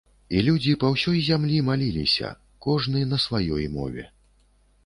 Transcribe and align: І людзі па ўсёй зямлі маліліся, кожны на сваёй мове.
І 0.37 0.39
людзі 0.45 0.71
па 0.83 0.89
ўсёй 0.93 1.19
зямлі 1.27 1.59
маліліся, 1.69 2.31
кожны 2.67 3.05
на 3.11 3.21
сваёй 3.27 3.71
мове. 3.77 4.09